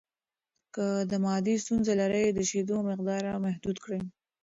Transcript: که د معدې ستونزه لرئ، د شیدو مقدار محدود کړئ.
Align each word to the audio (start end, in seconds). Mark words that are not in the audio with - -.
که 0.75 0.85
د 1.11 1.11
معدې 1.23 1.55
ستونزه 1.63 1.91
لرئ، 2.01 2.25
د 2.33 2.39
شیدو 2.49 2.77
مقدار 2.89 3.23
محدود 3.45 3.77
کړئ. 3.83 4.01